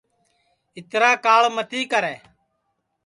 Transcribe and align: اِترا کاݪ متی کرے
اِترا 0.77 1.11
کاݪ 1.23 1.43
متی 1.55 1.81
کرے 1.91 2.15